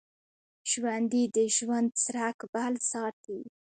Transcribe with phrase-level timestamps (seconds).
[0.71, 3.39] ژوندي د ژوند څرک بل ساتي